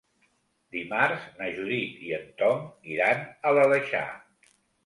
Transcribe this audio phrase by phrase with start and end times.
[0.75, 2.65] Dimarts na Judit i en Tom
[2.97, 4.07] iran a l'Aleixar.